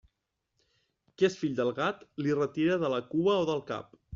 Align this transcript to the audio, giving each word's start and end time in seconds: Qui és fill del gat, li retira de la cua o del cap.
Qui 1.17 1.27
és 1.29 1.37
fill 1.43 1.53
del 1.61 1.71
gat, 1.81 2.01
li 2.25 2.33
retira 2.43 2.81
de 2.85 2.93
la 2.95 3.03
cua 3.13 3.39
o 3.45 3.49
del 3.53 3.63
cap. 3.73 3.97